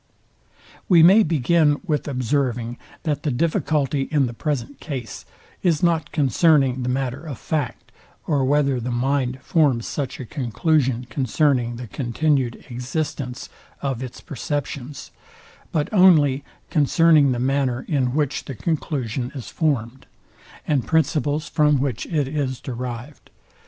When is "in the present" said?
4.09-4.79